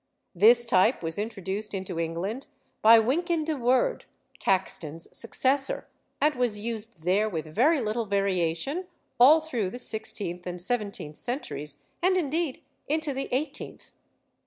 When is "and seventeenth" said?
10.47-11.17